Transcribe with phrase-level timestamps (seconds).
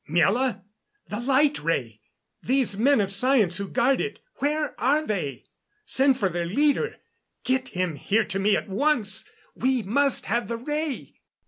[0.09, 0.63] "Miela!
[1.09, 2.01] The light ray!
[2.41, 5.43] These men of science who guard it, where are they?
[5.85, 6.95] Send for their leader.
[7.43, 11.21] Get him here to me at once we must have the ray!"